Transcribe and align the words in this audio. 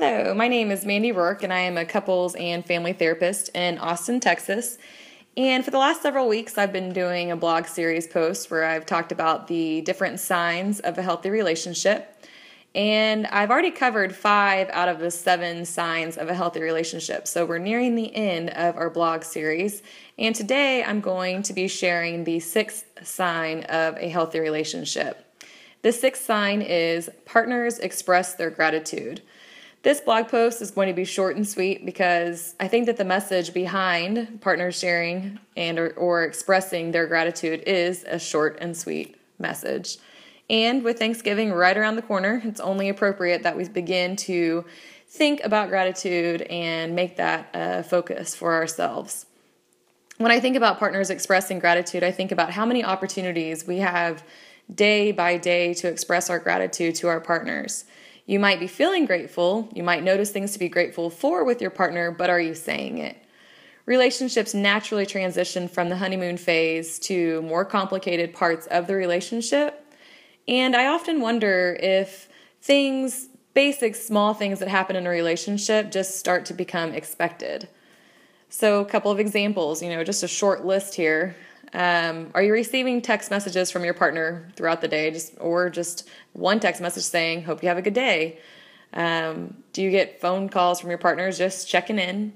Hello, 0.00 0.32
my 0.32 0.46
name 0.46 0.70
is 0.70 0.86
Mandy 0.86 1.10
Rourke, 1.10 1.42
and 1.42 1.52
I 1.52 1.58
am 1.58 1.76
a 1.76 1.84
couples 1.84 2.36
and 2.36 2.64
family 2.64 2.92
therapist 2.92 3.50
in 3.52 3.78
Austin, 3.78 4.20
Texas. 4.20 4.78
And 5.36 5.64
for 5.64 5.72
the 5.72 5.78
last 5.78 6.02
several 6.02 6.28
weeks, 6.28 6.56
I've 6.56 6.72
been 6.72 6.92
doing 6.92 7.32
a 7.32 7.36
blog 7.36 7.66
series 7.66 8.06
post 8.06 8.48
where 8.48 8.64
I've 8.64 8.86
talked 8.86 9.10
about 9.10 9.48
the 9.48 9.80
different 9.80 10.20
signs 10.20 10.78
of 10.78 10.98
a 10.98 11.02
healthy 11.02 11.30
relationship. 11.30 12.16
And 12.76 13.26
I've 13.26 13.50
already 13.50 13.72
covered 13.72 14.14
five 14.14 14.70
out 14.70 14.88
of 14.88 15.00
the 15.00 15.10
seven 15.10 15.64
signs 15.64 16.16
of 16.16 16.28
a 16.28 16.34
healthy 16.34 16.60
relationship. 16.60 17.26
So 17.26 17.44
we're 17.44 17.58
nearing 17.58 17.96
the 17.96 18.14
end 18.14 18.50
of 18.50 18.76
our 18.76 18.90
blog 18.90 19.24
series. 19.24 19.82
And 20.16 20.32
today 20.32 20.84
I'm 20.84 21.00
going 21.00 21.42
to 21.42 21.52
be 21.52 21.66
sharing 21.66 22.22
the 22.22 22.38
sixth 22.38 22.84
sign 23.02 23.64
of 23.64 23.96
a 23.96 24.08
healthy 24.08 24.38
relationship. 24.38 25.24
The 25.82 25.90
sixth 25.90 26.24
sign 26.24 26.62
is 26.62 27.10
partners 27.24 27.80
express 27.80 28.34
their 28.34 28.50
gratitude. 28.50 29.22
This 29.82 30.00
blog 30.00 30.28
post 30.28 30.60
is 30.60 30.72
going 30.72 30.88
to 30.88 30.94
be 30.94 31.04
short 31.04 31.36
and 31.36 31.46
sweet 31.46 31.86
because 31.86 32.56
I 32.58 32.66
think 32.66 32.86
that 32.86 32.96
the 32.96 33.04
message 33.04 33.54
behind 33.54 34.40
partners 34.40 34.78
sharing 34.78 35.38
and 35.56 35.78
or, 35.78 35.90
or 35.90 36.24
expressing 36.24 36.90
their 36.90 37.06
gratitude 37.06 37.62
is 37.64 38.04
a 38.04 38.18
short 38.18 38.58
and 38.60 38.76
sweet 38.76 39.16
message. 39.38 39.98
And 40.50 40.82
with 40.82 40.98
Thanksgiving 40.98 41.52
right 41.52 41.76
around 41.76 41.96
the 41.96 42.02
corner, 42.02 42.42
it's 42.44 42.60
only 42.60 42.88
appropriate 42.88 43.44
that 43.44 43.56
we 43.56 43.68
begin 43.68 44.16
to 44.16 44.64
think 45.06 45.42
about 45.44 45.68
gratitude 45.68 46.42
and 46.42 46.94
make 46.94 47.16
that 47.16 47.48
a 47.54 47.82
focus 47.82 48.34
for 48.34 48.54
ourselves. 48.54 49.26
When 50.16 50.32
I 50.32 50.40
think 50.40 50.56
about 50.56 50.80
partners 50.80 51.10
expressing 51.10 51.60
gratitude, 51.60 52.02
I 52.02 52.10
think 52.10 52.32
about 52.32 52.50
how 52.50 52.66
many 52.66 52.82
opportunities 52.82 53.64
we 53.64 53.78
have 53.78 54.24
day 54.74 55.12
by 55.12 55.36
day 55.36 55.72
to 55.74 55.88
express 55.88 56.28
our 56.28 56.40
gratitude 56.40 56.96
to 56.96 57.08
our 57.08 57.20
partners. 57.20 57.84
You 58.28 58.38
might 58.38 58.60
be 58.60 58.66
feeling 58.66 59.06
grateful, 59.06 59.70
you 59.74 59.82
might 59.82 60.04
notice 60.04 60.30
things 60.30 60.52
to 60.52 60.58
be 60.58 60.68
grateful 60.68 61.08
for 61.08 61.44
with 61.44 61.62
your 61.62 61.70
partner, 61.70 62.10
but 62.10 62.28
are 62.28 62.38
you 62.38 62.54
saying 62.54 62.98
it? 62.98 63.16
Relationships 63.86 64.52
naturally 64.52 65.06
transition 65.06 65.66
from 65.66 65.88
the 65.88 65.96
honeymoon 65.96 66.36
phase 66.36 66.98
to 66.98 67.40
more 67.40 67.64
complicated 67.64 68.34
parts 68.34 68.66
of 68.66 68.86
the 68.86 68.94
relationship. 68.94 69.82
And 70.46 70.76
I 70.76 70.88
often 70.88 71.22
wonder 71.22 71.78
if 71.80 72.28
things, 72.60 73.30
basic 73.54 73.96
small 73.96 74.34
things 74.34 74.58
that 74.58 74.68
happen 74.68 74.94
in 74.94 75.06
a 75.06 75.10
relationship, 75.10 75.90
just 75.90 76.18
start 76.18 76.44
to 76.46 76.52
become 76.52 76.92
expected. 76.92 77.66
So, 78.50 78.82
a 78.82 78.84
couple 78.84 79.10
of 79.10 79.18
examples, 79.18 79.82
you 79.82 79.88
know, 79.88 80.04
just 80.04 80.22
a 80.22 80.28
short 80.28 80.66
list 80.66 80.94
here. 80.94 81.34
Um, 81.72 82.30
are 82.34 82.42
you 82.42 82.52
receiving 82.52 83.02
text 83.02 83.30
messages 83.30 83.70
from 83.70 83.84
your 83.84 83.94
partner 83.94 84.48
throughout 84.56 84.80
the 84.80 84.88
day, 84.88 85.10
just 85.10 85.34
or 85.38 85.70
just 85.70 86.08
one 86.32 86.60
text 86.60 86.80
message 86.80 87.04
saying 87.04 87.42
"Hope 87.42 87.62
you 87.62 87.68
have 87.68 87.78
a 87.78 87.82
good 87.82 87.94
day"? 87.94 88.38
Um, 88.92 89.62
do 89.72 89.82
you 89.82 89.90
get 89.90 90.20
phone 90.20 90.48
calls 90.48 90.80
from 90.80 90.90
your 90.90 90.98
partners 90.98 91.36
just 91.36 91.68
checking 91.68 91.98
in? 91.98 92.32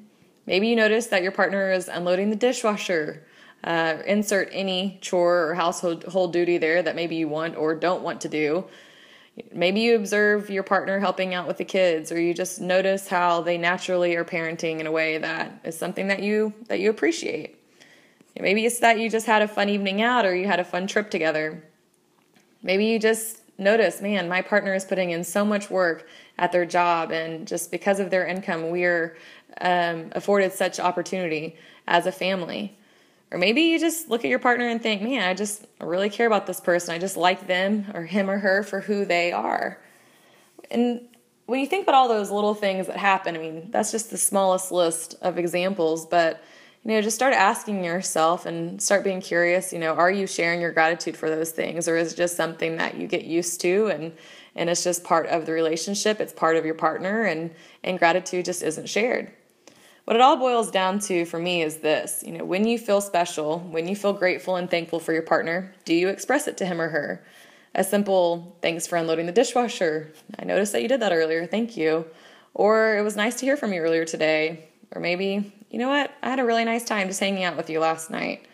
Maybe 0.47 0.69
you 0.69 0.77
notice 0.77 1.07
that 1.07 1.23
your 1.23 1.33
partner 1.33 1.71
is 1.71 1.89
unloading 1.89 2.31
the 2.31 2.37
dishwasher. 2.37 3.25
Uh, 3.65 4.03
insert 4.07 4.49
any 4.51 4.99
chore 5.01 5.49
or 5.49 5.55
household 5.55 6.33
duty 6.33 6.59
there 6.59 6.83
that 6.83 6.97
maybe 6.97 7.15
you 7.15 7.29
want 7.29 7.57
or 7.57 7.77
don't 7.77 8.03
want 8.03 8.21
to 8.23 8.29
do. 8.29 8.65
Maybe 9.53 9.81
you 9.81 9.95
observe 9.95 10.51
your 10.51 10.65
partner 10.65 10.99
helping 10.99 11.33
out 11.33 11.47
with 11.47 11.59
the 11.59 11.65
kids, 11.65 12.11
or 12.11 12.21
you 12.21 12.35
just 12.35 12.61
notice 12.61 13.07
how 13.07 13.41
they 13.41 13.57
naturally 13.57 14.17
are 14.17 14.25
parenting 14.25 14.81
in 14.81 14.89
a 14.89 14.93
way 14.93 15.17
that 15.19 15.61
is 15.65 15.79
something 15.79 16.09
that 16.09 16.23
you 16.23 16.53
that 16.67 16.81
you 16.81 16.91
appreciate. 16.91 17.62
Maybe 18.41 18.65
it's 18.65 18.81
that 18.81 18.99
you 18.99 19.11
just 19.11 19.27
had 19.27 19.43
a 19.43 19.49
fun 19.49 19.69
evening 19.69 20.03
out 20.03 20.25
or 20.25 20.35
you 20.35 20.47
had 20.47 20.61
a 20.61 20.65
fun 20.65 20.87
trip 20.87 21.11
together. 21.11 21.63
Maybe 22.63 22.87
you 22.87 22.99
just 22.99 23.43
notice, 23.59 24.01
man, 24.01 24.29
my 24.29 24.43
partner 24.43 24.75
is 24.75 24.85
putting 24.85 25.11
in 25.11 25.25
so 25.25 25.45
much 25.45 25.71
work 25.71 26.09
at 26.39 26.53
their 26.53 26.65
job, 26.65 27.11
and 27.11 27.47
just 27.47 27.71
because 27.71 28.01
of 28.01 28.11
their 28.11 28.27
income, 28.27 28.71
we're 28.71 29.17
um, 29.61 30.11
afforded 30.13 30.53
such 30.53 30.81
opportunity 30.81 31.57
as 31.87 32.07
a 32.07 32.13
family. 32.13 32.77
Or 33.31 33.39
maybe 33.39 33.63
you 33.63 33.79
just 33.79 34.09
look 34.09 34.25
at 34.25 34.29
your 34.29 34.39
partner 34.39 34.69
and 34.69 34.83
think, 34.83 35.03
man, 35.03 35.23
I 35.23 35.35
just 35.35 35.67
really 35.81 36.11
care 36.11 36.27
about 36.27 36.47
this 36.47 36.61
person. 36.61 36.95
I 36.95 36.99
just 36.99 37.17
like 37.17 37.47
them 37.47 37.87
or 37.95 38.05
him 38.05 38.29
or 38.29 38.39
her 38.39 38.63
for 38.63 38.81
who 38.81 39.05
they 39.05 39.33
are. 39.33 39.79
And 40.71 41.09
when 41.47 41.61
you 41.61 41.67
think 41.67 41.85
about 41.85 41.95
all 41.95 42.09
those 42.09 42.31
little 42.31 42.55
things 42.55 42.87
that 42.87 42.97
happen, 42.97 43.35
I 43.35 43.39
mean, 43.39 43.71
that's 43.71 43.91
just 43.91 44.11
the 44.11 44.19
smallest 44.19 44.71
list 44.71 45.15
of 45.23 45.39
examples, 45.39 46.07
but 46.07 46.43
you 46.85 46.91
know, 46.93 47.01
just 47.01 47.15
start 47.15 47.33
asking 47.33 47.85
yourself 47.85 48.45
and 48.45 48.83
start 48.83 49.05
being 49.05 49.21
curious, 49.21 49.73
you 49.73 49.79
know, 49.79 49.95
are 49.95 50.11
you 50.11 50.27
sharing 50.27 50.61
your 50.61 50.73
gratitude 50.73 51.17
for 51.17 51.31
those 51.31 51.53
things 51.53 51.87
or 51.87 51.97
is 51.97 52.13
it 52.13 52.17
just 52.17 52.37
something 52.37 52.77
that 52.77 52.97
you 52.97 53.07
get 53.07 53.25
used 53.25 53.61
to 53.61 53.87
and 53.89 54.13
and 54.55 54.69
it's 54.69 54.85
just 54.85 55.03
part 55.03 55.27
of 55.29 55.47
the 55.47 55.53
relationship, 55.53 56.21
it's 56.21 56.33
part 56.33 56.57
of 56.57 56.65
your 56.65 56.75
partner 56.75 57.23
and 57.23 57.55
and 57.85 57.99
gratitude 57.99 58.45
just 58.45 58.63
isn't 58.63 58.89
shared. 58.89 59.31
What 60.05 60.17
it 60.17 60.21
all 60.21 60.37
boils 60.37 60.73
down 60.73 60.99
to 61.01 61.25
for 61.25 61.39
me 61.39 61.63
is 61.63 61.79
this, 61.79 62.25
you 62.27 62.33
know, 62.33 62.45
when 62.45 62.67
you 62.67 62.77
feel 62.77 63.01
special, 63.01 63.61
when 63.61 63.87
you 63.87 63.95
feel 63.95 64.13
grateful 64.13 64.57
and 64.57 64.69
thankful 64.69 64.99
for 64.99 65.13
your 65.13 65.23
partner, 65.23 65.73
do 65.85 65.95
you 65.95 66.09
express 66.09 66.49
it 66.49 66.57
to 66.57 66.67
him 66.67 66.81
or 66.81 66.89
her? 66.89 67.25
A 67.77 67.85
simple 67.85 68.57
thanks 68.61 68.89
for 68.89 68.97
unloading 68.97 69.27
the 69.27 69.33
dishwasher. 69.33 70.13
I 70.37 70.45
noticed 70.45 70.73
that 70.73 70.83
you 70.83 70.89
did 70.89 71.01
that 71.01 71.13
earlier. 71.13 71.47
Thank 71.47 71.77
you. 71.77 72.07
Or 72.55 72.99
it 72.99 73.03
was 73.03 73.17
nice 73.17 73.37
to 73.37 73.47
hear 73.47 73.57
from 73.57 73.73
you 73.73 73.81
earlier 73.81 74.05
today. 74.05 74.69
Or 74.95 75.01
maybe 75.01 75.53
you 75.73 75.79
know 75.79 75.89
what? 75.89 76.13
I 76.23 76.29
had 76.29 76.39
a 76.39 76.45
really 76.45 76.67
nice 76.67 76.85
time 76.85 77.09
just 77.09 77.19
hanging 77.19 77.45
out 77.45 77.57
with 77.57 77.71
you 77.71 77.81
last 77.81 78.11
night. 78.11 78.45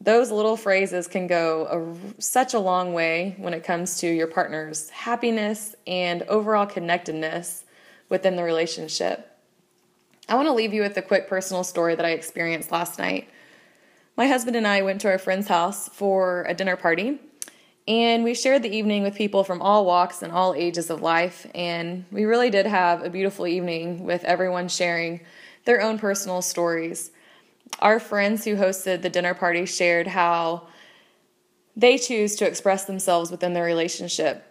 Those 0.00 0.30
little 0.30 0.56
phrases 0.56 1.08
can 1.08 1.26
go 1.26 1.66
a, 1.66 2.22
such 2.22 2.54
a 2.54 2.60
long 2.60 2.92
way 2.92 3.34
when 3.38 3.52
it 3.52 3.64
comes 3.64 3.98
to 3.98 4.06
your 4.06 4.28
partner's 4.28 4.88
happiness 4.90 5.74
and 5.88 6.22
overall 6.22 6.64
connectedness 6.64 7.64
within 8.08 8.36
the 8.36 8.44
relationship. 8.44 9.36
I 10.28 10.36
want 10.36 10.46
to 10.46 10.52
leave 10.52 10.72
you 10.72 10.82
with 10.82 10.96
a 10.96 11.02
quick 11.02 11.28
personal 11.28 11.64
story 11.64 11.96
that 11.96 12.06
I 12.06 12.10
experienced 12.10 12.70
last 12.70 12.96
night. 12.96 13.28
My 14.16 14.28
husband 14.28 14.54
and 14.54 14.68
I 14.68 14.82
went 14.82 15.00
to 15.00 15.08
our 15.08 15.18
friend's 15.18 15.48
house 15.48 15.88
for 15.88 16.44
a 16.44 16.54
dinner 16.54 16.76
party, 16.76 17.18
and 17.88 18.22
we 18.22 18.34
shared 18.34 18.62
the 18.62 18.74
evening 18.74 19.02
with 19.02 19.16
people 19.16 19.42
from 19.42 19.60
all 19.60 19.84
walks 19.84 20.22
and 20.22 20.32
all 20.32 20.54
ages 20.54 20.90
of 20.90 21.02
life. 21.02 21.46
And 21.56 22.04
we 22.12 22.24
really 22.24 22.50
did 22.50 22.66
have 22.66 23.02
a 23.02 23.10
beautiful 23.10 23.48
evening 23.48 24.04
with 24.04 24.22
everyone 24.24 24.68
sharing 24.68 25.22
their 25.66 25.82
own 25.82 25.98
personal 25.98 26.40
stories. 26.40 27.10
Our 27.80 28.00
friends 28.00 28.44
who 28.44 28.56
hosted 28.56 29.02
the 29.02 29.10
dinner 29.10 29.34
party 29.34 29.66
shared 29.66 30.06
how 30.06 30.68
they 31.76 31.98
choose 31.98 32.36
to 32.36 32.46
express 32.46 32.86
themselves 32.86 33.30
within 33.30 33.52
their 33.52 33.64
relationship. 33.64 34.44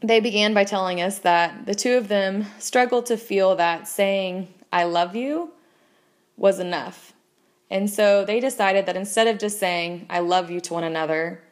They 0.00 0.20
began 0.20 0.54
by 0.54 0.64
telling 0.64 1.00
us 1.00 1.18
that 1.20 1.66
the 1.66 1.74
two 1.74 1.94
of 1.96 2.08
them 2.08 2.46
struggled 2.58 3.06
to 3.06 3.16
feel 3.16 3.56
that 3.56 3.88
saying, 3.88 4.52
I 4.72 4.84
love 4.84 5.16
you, 5.16 5.50
was 6.36 6.60
enough. 6.60 7.12
And 7.70 7.88
so 7.90 8.24
they 8.24 8.38
decided 8.38 8.86
that 8.86 8.96
instead 8.96 9.26
of 9.26 9.38
just 9.38 9.58
saying, 9.58 10.06
I 10.10 10.20
love 10.20 10.50
you 10.50 10.60
to 10.60 10.74
one 10.74 10.84
another, 10.84 11.42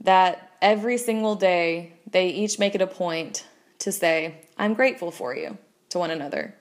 that 0.00 0.52
every 0.62 0.96
single 0.96 1.34
day 1.34 1.94
they 2.10 2.28
each 2.28 2.58
make 2.58 2.74
it 2.74 2.80
a 2.80 2.86
point 2.86 3.46
to 3.80 3.90
say, 3.90 4.46
I'm 4.56 4.74
grateful 4.74 5.10
for 5.10 5.34
you 5.34 5.58
to 5.88 5.98
one 5.98 6.10
another 6.10 6.54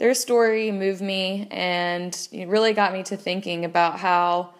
their 0.00 0.14
story 0.14 0.72
moved 0.72 1.02
me 1.02 1.46
and 1.50 2.28
it 2.32 2.48
really 2.48 2.72
got 2.72 2.94
me 2.94 3.02
to 3.02 3.18
thinking 3.18 3.66
about 3.66 3.98
how, 3.98 4.54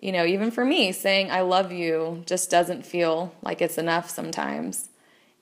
you 0.00 0.12
know, 0.12 0.24
even 0.24 0.52
for 0.52 0.64
me, 0.64 0.92
saying 0.92 1.28
I 1.28 1.40
love 1.40 1.72
you 1.72 2.22
just 2.24 2.52
doesn't 2.52 2.86
feel 2.86 3.34
like 3.42 3.60
it's 3.60 3.78
enough 3.78 4.08
sometimes. 4.08 4.88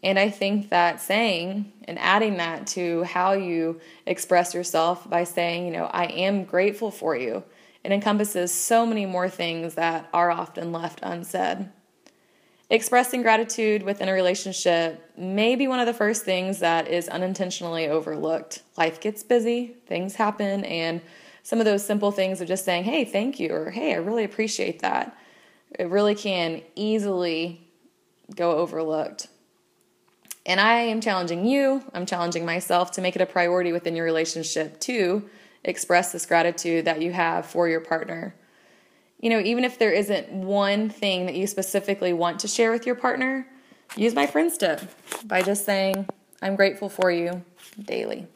And 0.03 0.19
I 0.19 0.31
think 0.31 0.71
that 0.71 0.99
saying 0.99 1.71
and 1.87 1.99
adding 1.99 2.39
that 2.39 2.67
to 2.69 3.03
how 3.03 3.35
you 3.35 3.83
express 4.07 4.55
yourself 4.55 5.09
by 5.11 5.25
saying, 5.25 5.67
you 5.67 5.73
know, 5.73 5.91
I 5.93 6.07
am 6.07 6.45
grateful 6.45 6.91
for 6.91 7.15
you, 7.15 7.45
it 7.85 7.93
encompasses 7.93 8.51
so 8.51 8.87
many 8.87 9.05
more 9.05 9.29
things 9.29 9.75
that 9.75 10.09
are 10.15 10.31
often 10.31 10.73
left 10.73 11.01
unsaid. 11.03 11.69
Expressing 12.75 13.23
gratitude 13.23 13.85
within 13.85 14.09
a 14.09 14.13
relationship 14.13 15.13
may 15.17 15.55
be 15.55 15.69
one 15.69 15.79
of 15.79 15.87
the 15.87 15.95
first 15.95 16.25
things 16.25 16.59
that 16.59 16.89
is 16.89 17.09
unintentionally 17.09 17.87
overlooked. 17.87 18.65
Life 18.77 19.01
gets 19.01 19.23
busy, 19.23 19.77
things 19.87 20.17
happen, 20.17 20.65
and 20.65 21.01
some 21.45 21.61
of 21.61 21.67
those 21.67 21.87
simple 21.87 22.11
things 22.11 22.41
of 22.41 22.49
just 22.49 22.65
saying, 22.65 22.83
hey, 22.83 23.05
thank 23.05 23.39
you, 23.39 23.53
or 23.53 23.71
hey, 23.71 23.95
I 23.95 23.99
really 23.99 24.25
appreciate 24.25 24.81
that, 24.81 25.17
it 25.79 25.89
really 25.89 26.17
can 26.17 26.63
easily 26.75 27.65
go 28.35 28.57
overlooked. 28.57 29.29
And 30.45 30.61
I 30.61 30.81
am 30.81 31.01
challenging 31.01 31.47
you, 31.47 31.81
I'm 31.95 32.07
challenging 32.07 32.45
myself 32.45 32.91
to 32.93 33.01
make 33.01 33.15
it 33.15 33.23
a 33.23 33.27
priority 33.27 33.71
within 33.71 33.95
your 33.95 34.05
relationship 34.05 34.81
to 34.81 35.31
express 35.63 36.11
this 36.11 36.27
gratitude 36.27 36.87
that 36.87 37.01
you 37.01 37.13
have 37.13 37.47
for 37.47 37.69
your 37.69 37.83
partner 37.83 38.35
you 39.25 39.31
know, 39.31 39.41
even 39.41 39.65
if 39.65 39.79
there 39.79 39.91
isn't 39.91 40.29
one 40.29 40.91
thing 40.91 41.25
that 41.25 41.35
you 41.35 41.47
specifically 41.47 42.13
want 42.13 42.41
to 42.41 42.47
share 42.47 42.71
with 42.71 42.85
your 42.85 42.95
partner, 42.95 43.49
use 43.97 44.15
my 44.15 44.27
friends 44.27 44.59
tip 44.59 44.83
by 45.25 45.41
just 45.41 45.65
saying, 45.65 46.07
I'm 46.43 46.57
grateful 46.57 46.91
for 46.91 47.11
you 47.11 47.43
daily. 47.83 48.27